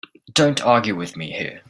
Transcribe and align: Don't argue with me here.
Don't 0.33 0.65
argue 0.65 0.95
with 0.95 1.15
me 1.15 1.29
here. 1.31 1.59